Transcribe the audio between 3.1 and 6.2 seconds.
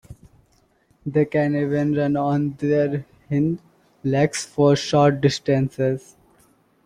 hind legs for short distances.